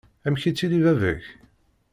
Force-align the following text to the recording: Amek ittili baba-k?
Amek 0.25 0.43
ittili 0.49 0.79
baba-k? 0.85 1.25